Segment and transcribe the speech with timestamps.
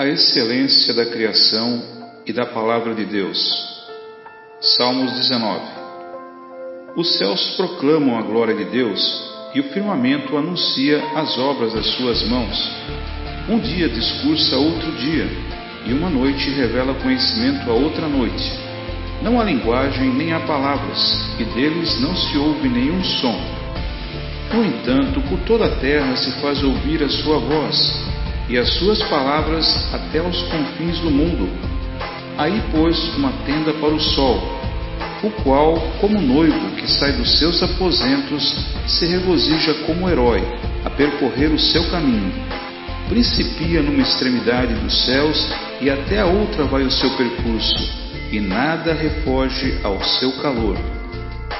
[0.00, 1.82] a excelência da criação
[2.24, 3.38] e da palavra de Deus.
[4.58, 5.60] Salmos 19
[6.96, 8.98] Os céus proclamam a glória de Deus
[9.54, 12.56] e o firmamento anuncia as obras das suas mãos.
[13.46, 15.28] Um dia discursa outro dia,
[15.84, 18.58] e uma noite revela conhecimento a outra noite.
[19.22, 20.98] Não há linguagem nem há palavras,
[21.38, 23.38] e deles não se ouve nenhum som.
[24.54, 28.09] No entanto, por toda a terra se faz ouvir a sua voz,
[28.50, 29.64] e as suas palavras
[29.94, 31.48] até aos confins do mundo.
[32.36, 34.42] Aí pôs uma tenda para o sol,
[35.22, 40.42] o qual, como noivo que sai dos seus aposentos, se regozija como herói
[40.84, 42.32] a percorrer o seu caminho.
[43.08, 45.48] Principia numa extremidade dos céus
[45.80, 47.76] e até a outra vai o seu percurso,
[48.32, 50.76] e nada refoge ao seu calor.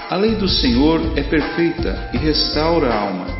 [0.08, 3.39] A lei do Senhor é perfeita e restaura a alma.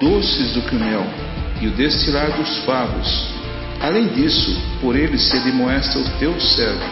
[0.00, 1.04] doces do que o mel,
[1.60, 3.28] e o destilar dos favos.
[3.80, 6.84] Além disso, por eles se admoesta o teu servo,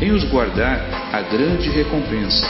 [0.00, 0.80] em os guardar
[1.12, 2.46] a grande recompensa.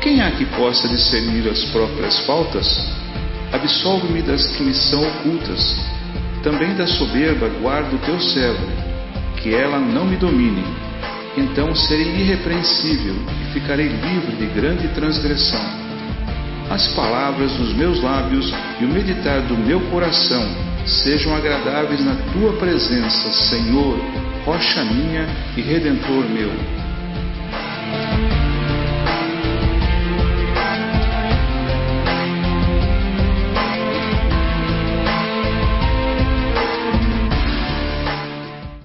[0.00, 2.66] Quem há que possa discernir as próprias faltas?
[3.52, 5.76] Absolve-me das que me são ocultas.
[6.42, 8.66] Também da soberba guardo o teu servo,
[9.40, 10.64] que ela não me domine
[11.36, 15.60] então serei irrepreensível e ficarei livre de grande transgressão.
[16.72, 20.42] As palavras dos meus lábios e o meditar do meu coração
[20.86, 23.98] sejam agradáveis na tua presença, Senhor,
[24.46, 26.81] rocha minha e redentor meu.